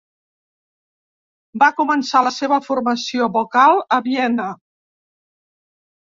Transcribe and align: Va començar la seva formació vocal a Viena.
Va 1.63 1.67
començar 1.81 2.21
la 2.27 2.31
seva 2.37 2.57
formació 2.67 3.27
vocal 3.35 3.77
a 3.99 3.99
Viena. 4.07 4.47